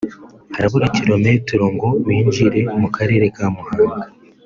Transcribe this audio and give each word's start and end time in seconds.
harabura 0.55 0.87
kilometero 0.97 1.65
ngo 1.75 1.87
binjire 2.05 2.59
mu 2.81 2.87
Karere 2.95 3.25
ka 3.35 3.45
Muhanga 3.55 4.07